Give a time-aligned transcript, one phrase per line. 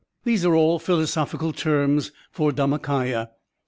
[0.23, 3.27] These are all philosophical terms for Dharmak&ya.